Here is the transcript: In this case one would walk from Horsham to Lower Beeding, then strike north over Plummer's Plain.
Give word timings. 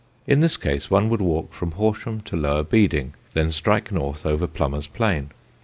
In 0.25 0.39
this 0.39 0.57
case 0.57 0.89
one 0.89 1.09
would 1.09 1.21
walk 1.21 1.53
from 1.53 1.73
Horsham 1.73 2.21
to 2.21 2.35
Lower 2.35 2.63
Beeding, 2.63 3.13
then 3.33 3.51
strike 3.51 3.91
north 3.91 4.25
over 4.25 4.47
Plummer's 4.47 4.87
Plain. 4.87 5.29